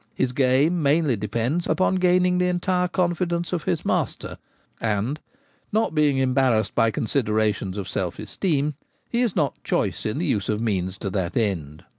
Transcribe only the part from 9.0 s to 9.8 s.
he is not